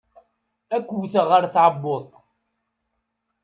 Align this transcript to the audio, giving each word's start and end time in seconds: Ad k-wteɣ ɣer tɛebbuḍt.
Ad 0.75 0.83
k-wteɣ 0.87 1.25
ɣer 1.31 1.43
tɛebbuḍt. 1.53 2.11